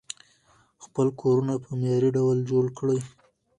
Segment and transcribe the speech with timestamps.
[0.83, 2.99] خپل کورونه په معیاري ډول جوړ کړئ.